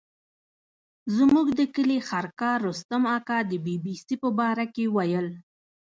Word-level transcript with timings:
زموږ 1.17 1.47
د 1.59 1.61
کلي 1.75 1.99
خرکار 2.09 2.57
رستم 2.67 3.03
اکا 3.17 3.37
د 3.49 3.51
بي 3.65 3.75
بي 3.83 3.95
سي 4.05 4.15
په 4.21 4.29
باره 4.37 4.65
کې 4.75 4.83
ویل. 4.95 5.27